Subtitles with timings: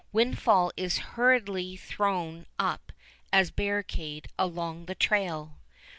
[0.11, 2.91] Windfall is hurriedly thrown up
[3.31, 5.59] as barricade along the trail.